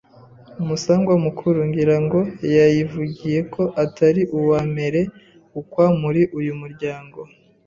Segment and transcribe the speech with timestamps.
[0.63, 2.19] Umusangwa mukuru: Ngira ngo
[2.53, 5.01] wayivugiye ko atari uwa mere
[5.59, 7.19] ukwa muri uyu muryango